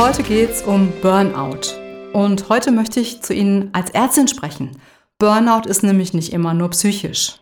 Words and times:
Heute 0.00 0.22
geht 0.22 0.48
es 0.48 0.62
um 0.62 0.90
Burnout. 1.02 1.76
Und 2.14 2.48
heute 2.48 2.72
möchte 2.72 3.00
ich 3.00 3.20
zu 3.20 3.34
Ihnen 3.34 3.68
als 3.74 3.90
Ärztin 3.90 4.28
sprechen. 4.28 4.80
Burnout 5.18 5.68
ist 5.68 5.82
nämlich 5.82 6.14
nicht 6.14 6.32
immer 6.32 6.54
nur 6.54 6.70
psychisch. 6.70 7.38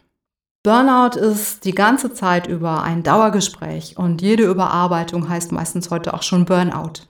Burnout 0.64 1.16
ist 1.16 1.64
die 1.64 1.72
ganze 1.72 2.12
Zeit 2.12 2.48
über 2.48 2.82
ein 2.82 3.04
Dauergespräch 3.04 3.96
und 3.96 4.22
jede 4.22 4.42
Überarbeitung 4.42 5.28
heißt 5.28 5.52
meistens 5.52 5.92
heute 5.92 6.14
auch 6.14 6.24
schon 6.24 6.46
Burnout. 6.46 7.04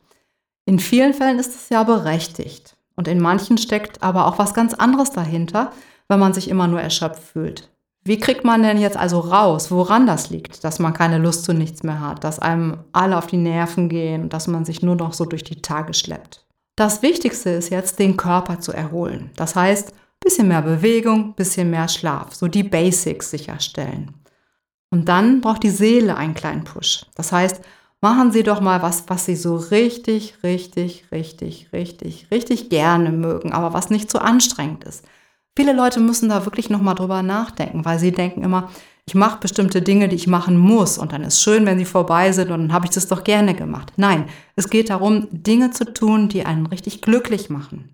In 0.66 0.78
vielen 0.78 1.14
Fällen 1.14 1.38
ist 1.38 1.54
es 1.54 1.70
ja 1.70 1.82
berechtigt 1.82 2.76
und 2.94 3.08
in 3.08 3.18
manchen 3.18 3.56
steckt 3.56 4.02
aber 4.02 4.26
auch 4.26 4.38
was 4.38 4.52
ganz 4.52 4.74
anderes 4.74 5.12
dahinter, 5.12 5.72
wenn 6.08 6.20
man 6.20 6.34
sich 6.34 6.48
immer 6.48 6.68
nur 6.68 6.82
erschöpft 6.82 7.22
fühlt. 7.22 7.70
Wie 8.08 8.18
kriegt 8.18 8.42
man 8.42 8.62
denn 8.62 8.78
jetzt 8.78 8.96
also 8.96 9.20
raus, 9.20 9.70
woran 9.70 10.06
das 10.06 10.30
liegt, 10.30 10.64
dass 10.64 10.78
man 10.78 10.94
keine 10.94 11.18
Lust 11.18 11.44
zu 11.44 11.52
nichts 11.52 11.82
mehr 11.82 12.00
hat, 12.00 12.24
dass 12.24 12.38
einem 12.38 12.78
alle 12.92 13.18
auf 13.18 13.26
die 13.26 13.36
Nerven 13.36 13.90
gehen, 13.90 14.30
dass 14.30 14.46
man 14.46 14.64
sich 14.64 14.80
nur 14.80 14.96
noch 14.96 15.12
so 15.12 15.26
durch 15.26 15.44
die 15.44 15.60
Tage 15.60 15.92
schleppt? 15.92 16.42
Das 16.74 17.02
Wichtigste 17.02 17.50
ist 17.50 17.68
jetzt, 17.68 17.98
den 17.98 18.16
Körper 18.16 18.60
zu 18.60 18.72
erholen. 18.72 19.30
Das 19.36 19.54
heißt, 19.54 19.92
bisschen 20.20 20.48
mehr 20.48 20.62
Bewegung, 20.62 21.34
bisschen 21.34 21.68
mehr 21.68 21.86
Schlaf, 21.86 22.34
so 22.34 22.48
die 22.48 22.62
Basics 22.62 23.30
sicherstellen. 23.30 24.14
Und 24.88 25.10
dann 25.10 25.42
braucht 25.42 25.62
die 25.62 25.68
Seele 25.68 26.16
einen 26.16 26.32
kleinen 26.32 26.64
Push. 26.64 27.04
Das 27.14 27.30
heißt, 27.30 27.60
machen 28.00 28.32
Sie 28.32 28.42
doch 28.42 28.62
mal 28.62 28.80
was, 28.80 29.04
was 29.08 29.26
Sie 29.26 29.36
so 29.36 29.56
richtig, 29.56 30.42
richtig, 30.42 31.04
richtig, 31.12 31.74
richtig, 31.74 32.28
richtig 32.30 32.70
gerne 32.70 33.12
mögen, 33.12 33.52
aber 33.52 33.74
was 33.74 33.90
nicht 33.90 34.10
zu 34.10 34.18
anstrengend 34.18 34.84
ist. 34.84 35.04
Viele 35.58 35.72
Leute 35.72 35.98
müssen 35.98 36.28
da 36.28 36.44
wirklich 36.44 36.70
nochmal 36.70 36.94
drüber 36.94 37.24
nachdenken, 37.24 37.84
weil 37.84 37.98
sie 37.98 38.12
denken 38.12 38.44
immer, 38.44 38.70
ich 39.06 39.16
mache 39.16 39.40
bestimmte 39.40 39.82
Dinge, 39.82 40.06
die 40.06 40.14
ich 40.14 40.28
machen 40.28 40.56
muss 40.56 40.98
und 40.98 41.10
dann 41.10 41.24
ist 41.24 41.42
schön, 41.42 41.66
wenn 41.66 41.80
sie 41.80 41.84
vorbei 41.84 42.30
sind 42.30 42.52
und 42.52 42.60
dann 42.60 42.72
habe 42.72 42.86
ich 42.86 42.92
das 42.92 43.08
doch 43.08 43.24
gerne 43.24 43.56
gemacht. 43.56 43.92
Nein, 43.96 44.26
es 44.54 44.70
geht 44.70 44.88
darum, 44.88 45.26
Dinge 45.32 45.72
zu 45.72 45.92
tun, 45.92 46.28
die 46.28 46.46
einen 46.46 46.66
richtig 46.66 47.02
glücklich 47.02 47.50
machen. 47.50 47.92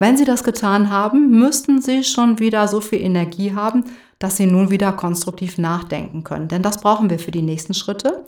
Wenn 0.00 0.16
Sie 0.16 0.24
das 0.24 0.42
getan 0.42 0.90
haben, 0.90 1.30
müssten 1.30 1.80
Sie 1.80 2.02
schon 2.02 2.40
wieder 2.40 2.66
so 2.66 2.80
viel 2.80 3.02
Energie 3.02 3.54
haben, 3.54 3.84
dass 4.18 4.36
Sie 4.36 4.46
nun 4.46 4.68
wieder 4.72 4.90
konstruktiv 4.90 5.58
nachdenken 5.58 6.24
können. 6.24 6.48
Denn 6.48 6.64
das 6.64 6.80
brauchen 6.80 7.08
wir 7.08 7.20
für 7.20 7.30
die 7.30 7.42
nächsten 7.42 7.72
Schritte. 7.72 8.24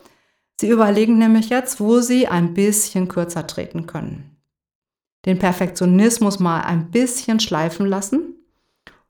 Sie 0.61 0.69
überlegen 0.69 1.19
nämlich 1.19 1.49
jetzt, 1.49 1.81
wo 1.81 1.99
Sie 1.99 2.29
ein 2.29 2.55
bisschen 2.55 3.09
kürzer 3.09 3.49
treten 3.49 3.87
können 3.87 4.34
den 5.25 5.39
Perfektionismus 5.39 6.39
mal 6.39 6.61
ein 6.61 6.91
bisschen 6.91 7.41
schleifen 7.41 7.87
lassen? 7.87 8.35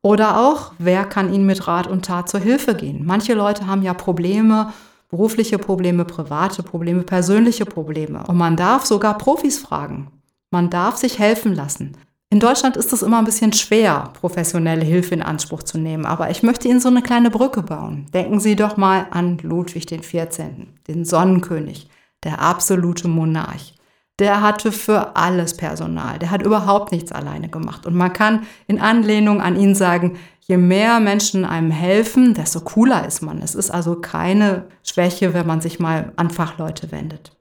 Oder 0.02 0.38
auch, 0.38 0.72
wer 0.78 1.04
kann 1.06 1.32
Ihnen 1.32 1.46
mit 1.46 1.66
Rat 1.66 1.86
und 1.86 2.04
Tat 2.04 2.28
zur 2.28 2.40
Hilfe 2.40 2.74
gehen? 2.74 3.06
Manche 3.06 3.34
Leute 3.34 3.66
haben 3.66 3.82
ja 3.82 3.94
Probleme, 3.94 4.72
berufliche 5.08 5.58
Probleme, 5.58 6.04
private 6.04 6.62
Probleme, 6.62 7.02
persönliche 7.02 7.64
Probleme. 7.64 8.22
Und 8.26 8.36
man 8.36 8.56
darf 8.56 8.84
sogar 8.84 9.16
Profis 9.16 9.58
fragen. 9.58 10.10
Man 10.50 10.70
darf 10.70 10.96
sich 10.96 11.18
helfen 11.18 11.54
lassen. 11.54 11.96
In 12.30 12.40
Deutschland 12.40 12.76
ist 12.76 12.92
es 12.92 13.02
immer 13.02 13.18
ein 13.18 13.24
bisschen 13.24 13.52
schwer, 13.52 14.10
professionelle 14.20 14.84
Hilfe 14.84 15.14
in 15.14 15.22
Anspruch 15.22 15.62
zu 15.62 15.78
nehmen, 15.78 16.04
aber 16.04 16.30
ich 16.30 16.42
möchte 16.42 16.68
Ihnen 16.68 16.80
so 16.80 16.88
eine 16.88 17.00
kleine 17.00 17.30
Brücke 17.30 17.62
bauen. 17.62 18.06
Denken 18.12 18.40
Sie 18.40 18.56
doch 18.56 18.76
mal 18.76 19.06
an 19.10 19.38
Ludwig 19.38 19.86
XIV., 19.86 20.50
den 20.88 21.04
Sonnenkönig, 21.04 21.88
der 22.24 22.40
absolute 22.40 23.08
Monarch 23.08 23.74
der 24.20 24.40
hatte 24.42 24.70
für 24.70 25.16
alles 25.16 25.56
Personal. 25.56 26.18
Der 26.18 26.30
hat 26.30 26.42
überhaupt 26.42 26.92
nichts 26.92 27.10
alleine 27.10 27.48
gemacht. 27.48 27.86
Und 27.86 27.94
man 27.94 28.12
kann 28.12 28.46
in 28.66 28.80
Anlehnung 28.80 29.40
an 29.40 29.56
ihn 29.56 29.74
sagen, 29.74 30.18
je 30.40 30.56
mehr 30.56 31.00
Menschen 31.00 31.44
einem 31.44 31.70
helfen, 31.70 32.34
desto 32.34 32.60
cooler 32.60 33.06
ist 33.06 33.22
man. 33.22 33.42
Es 33.42 33.54
ist 33.54 33.70
also 33.70 33.96
keine 33.96 34.66
Schwäche, 34.84 35.34
wenn 35.34 35.46
man 35.46 35.60
sich 35.60 35.80
mal 35.80 36.12
an 36.16 36.30
Fachleute 36.30 36.92
wendet. 36.92 37.36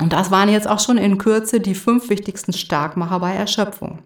Und 0.00 0.12
das 0.12 0.30
waren 0.30 0.48
jetzt 0.48 0.68
auch 0.68 0.78
schon 0.78 0.98
in 0.98 1.18
Kürze 1.18 1.60
die 1.60 1.74
fünf 1.74 2.08
wichtigsten 2.08 2.52
Starkmacher 2.52 3.18
bei 3.20 3.34
Erschöpfung. 3.34 4.00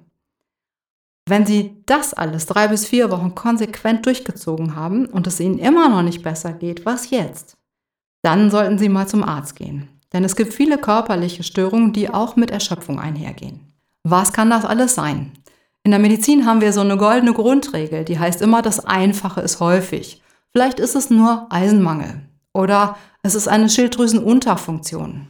Wenn 1.28 1.46
Sie 1.46 1.82
das 1.86 2.14
alles 2.14 2.46
drei 2.46 2.68
bis 2.68 2.86
vier 2.86 3.10
Wochen 3.10 3.34
konsequent 3.34 4.06
durchgezogen 4.06 4.74
haben 4.74 5.06
und 5.06 5.26
es 5.26 5.38
Ihnen 5.38 5.58
immer 5.58 5.88
noch 5.88 6.02
nicht 6.02 6.22
besser 6.22 6.52
geht, 6.52 6.86
was 6.86 7.10
jetzt? 7.10 7.56
Dann 8.22 8.50
sollten 8.50 8.78
Sie 8.78 8.88
mal 8.88 9.06
zum 9.06 9.22
Arzt 9.22 9.56
gehen. 9.56 9.91
Denn 10.12 10.24
es 10.24 10.36
gibt 10.36 10.52
viele 10.52 10.78
körperliche 10.78 11.42
Störungen, 11.42 11.92
die 11.92 12.08
auch 12.08 12.36
mit 12.36 12.50
Erschöpfung 12.50 12.98
einhergehen. 12.98 13.60
Was 14.04 14.32
kann 14.32 14.50
das 14.50 14.64
alles 14.64 14.94
sein? 14.94 15.32
In 15.84 15.90
der 15.90 16.00
Medizin 16.00 16.46
haben 16.46 16.60
wir 16.60 16.72
so 16.72 16.80
eine 16.80 16.96
goldene 16.96 17.32
Grundregel, 17.32 18.04
die 18.04 18.18
heißt 18.18 18.42
immer, 18.42 18.62
das 18.62 18.84
Einfache 18.84 19.40
ist 19.40 19.58
häufig. 19.60 20.22
Vielleicht 20.52 20.78
ist 20.78 20.94
es 20.94 21.10
nur 21.10 21.46
Eisenmangel 21.50 22.20
oder 22.52 22.96
es 23.22 23.34
ist 23.34 23.48
eine 23.48 23.68
Schilddrüsenunterfunktion. 23.68 25.28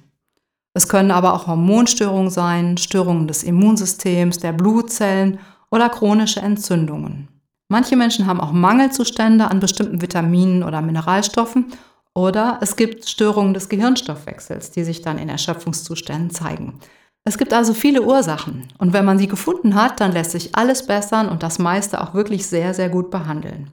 Es 0.74 0.88
können 0.88 1.10
aber 1.10 1.34
auch 1.34 1.46
Hormonstörungen 1.46 2.30
sein, 2.30 2.76
Störungen 2.76 3.28
des 3.28 3.42
Immunsystems, 3.42 4.38
der 4.38 4.52
Blutzellen 4.52 5.38
oder 5.70 5.88
chronische 5.88 6.40
Entzündungen. 6.40 7.28
Manche 7.68 7.96
Menschen 7.96 8.26
haben 8.26 8.40
auch 8.40 8.52
Mangelzustände 8.52 9.50
an 9.50 9.60
bestimmten 9.60 10.02
Vitaminen 10.02 10.62
oder 10.62 10.82
Mineralstoffen 10.82 11.66
oder 12.14 12.58
es 12.60 12.76
gibt 12.76 13.08
Störungen 13.08 13.54
des 13.54 13.68
Gehirnstoffwechsels, 13.68 14.70
die 14.70 14.84
sich 14.84 15.02
dann 15.02 15.18
in 15.18 15.28
Erschöpfungszuständen 15.28 16.30
zeigen. 16.30 16.78
Es 17.24 17.38
gibt 17.38 17.52
also 17.52 17.72
viele 17.72 18.02
Ursachen 18.02 18.68
und 18.78 18.92
wenn 18.92 19.04
man 19.04 19.18
sie 19.18 19.28
gefunden 19.28 19.74
hat, 19.74 20.00
dann 20.00 20.12
lässt 20.12 20.32
sich 20.32 20.54
alles 20.54 20.86
bessern 20.86 21.28
und 21.28 21.42
das 21.42 21.58
meiste 21.58 22.00
auch 22.00 22.14
wirklich 22.14 22.46
sehr, 22.46 22.74
sehr 22.74 22.88
gut 22.88 23.10
behandeln. 23.10 23.70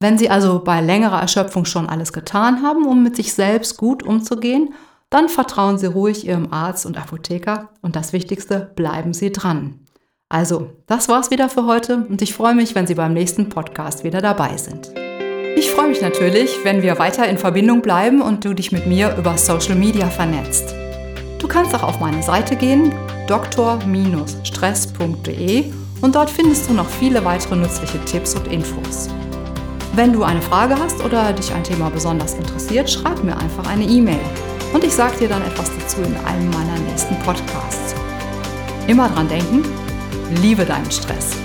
Wenn 0.00 0.18
Sie 0.18 0.28
also 0.28 0.58
bei 0.64 0.80
längerer 0.80 1.20
Erschöpfung 1.20 1.64
schon 1.64 1.88
alles 1.88 2.12
getan 2.12 2.60
haben, 2.60 2.86
um 2.86 3.04
mit 3.04 3.14
sich 3.14 3.34
selbst 3.34 3.76
gut 3.76 4.02
umzugehen, 4.02 4.74
dann 5.10 5.28
vertrauen 5.28 5.78
Sie 5.78 5.86
ruhig 5.86 6.26
Ihrem 6.26 6.52
Arzt 6.52 6.86
und 6.86 6.98
Apotheker 6.98 7.68
und 7.82 7.94
das 7.94 8.12
Wichtigste, 8.12 8.72
bleiben 8.74 9.14
Sie 9.14 9.30
dran. 9.30 9.78
Also, 10.28 10.70
das 10.86 11.08
war's 11.08 11.30
wieder 11.30 11.48
für 11.48 11.66
heute 11.66 11.98
und 12.08 12.20
ich 12.20 12.34
freue 12.34 12.56
mich, 12.56 12.74
wenn 12.74 12.88
Sie 12.88 12.96
beim 12.96 13.12
nächsten 13.12 13.48
Podcast 13.48 14.02
wieder 14.02 14.20
dabei 14.20 14.56
sind. 14.56 14.92
Ich 15.72 15.78
freue 15.78 15.88
mich 15.88 16.02
natürlich, 16.02 16.58
wenn 16.64 16.82
wir 16.82 16.98
weiter 16.98 17.26
in 17.26 17.38
Verbindung 17.38 17.80
bleiben 17.80 18.20
und 18.20 18.44
du 18.44 18.52
dich 18.52 18.72
mit 18.72 18.86
mir 18.86 19.16
über 19.16 19.38
Social 19.38 19.74
Media 19.74 20.06
vernetzt. 20.06 20.74
Du 21.38 21.48
kannst 21.48 21.74
auch 21.74 21.82
auf 21.82 21.98
meine 21.98 22.22
Seite 22.22 22.56
gehen, 22.56 22.92
dr-stress.de 23.26 25.72
und 26.02 26.14
dort 26.14 26.28
findest 26.28 26.68
du 26.68 26.74
noch 26.74 26.90
viele 26.90 27.24
weitere 27.24 27.56
nützliche 27.56 27.98
Tipps 28.04 28.34
und 28.34 28.52
Infos. 28.52 29.08
Wenn 29.94 30.12
du 30.12 30.24
eine 30.24 30.42
Frage 30.42 30.76
hast 30.78 31.02
oder 31.02 31.32
dich 31.32 31.50
ein 31.54 31.64
Thema 31.64 31.88
besonders 31.88 32.34
interessiert, 32.34 32.90
schreib 32.90 33.24
mir 33.24 33.38
einfach 33.38 33.66
eine 33.66 33.84
E-Mail 33.84 34.20
und 34.74 34.84
ich 34.84 34.92
sage 34.92 35.20
dir 35.20 35.30
dann 35.30 35.40
etwas 35.40 35.70
dazu 35.80 36.02
in 36.02 36.14
einem 36.26 36.50
meiner 36.50 36.78
nächsten 36.90 37.16
Podcasts. 37.20 37.94
Immer 38.88 39.08
dran 39.08 39.26
denken, 39.26 39.64
liebe 40.42 40.66
deinen 40.66 40.90
Stress. 40.90 41.41